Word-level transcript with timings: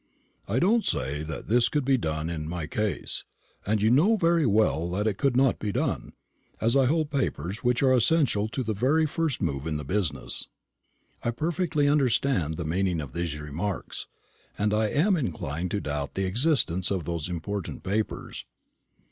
I 0.47 0.57
don't 0.57 0.83
say 0.83 1.21
that 1.21 1.47
this 1.47 1.69
could 1.69 1.85
be 1.85 1.95
done 1.95 2.27
in 2.27 2.49
my 2.49 2.65
case; 2.65 3.23
and 3.67 3.79
you 3.83 3.91
know 3.91 4.15
very 4.17 4.47
well 4.47 4.89
that 4.89 5.05
it 5.05 5.19
could 5.19 5.37
not 5.37 5.59
be 5.59 5.71
done, 5.71 6.13
as 6.59 6.75
I 6.75 6.87
hold 6.87 7.11
papers 7.11 7.59
which 7.63 7.83
are 7.83 7.93
essential 7.93 8.47
to 8.47 8.63
the 8.63 8.73
very 8.73 9.05
first 9.05 9.43
move 9.43 9.67
in 9.67 9.77
the 9.77 9.85
business." 9.85 10.47
I 11.21 11.29
perfectly 11.29 11.87
understand 11.87 12.57
the 12.57 12.65
meaning 12.65 12.99
of 12.99 13.13
these 13.13 13.37
remarks, 13.37 14.07
and 14.57 14.73
I 14.73 14.87
am 14.87 15.15
inclined 15.15 15.69
to 15.69 15.79
doubt 15.81 16.15
the 16.15 16.25
existence 16.25 16.89
of 16.89 17.05
those 17.05 17.29
important 17.29 17.83
papers. 17.83 18.45